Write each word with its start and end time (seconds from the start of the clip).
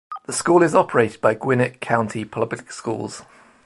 The 0.25 0.33
school 0.33 0.63
is 0.63 0.73
operated 0.73 1.21
by 1.21 1.35
Gwinnett 1.35 1.79
County 1.79 2.25
Public 2.25 2.71
Schools. 2.71 3.21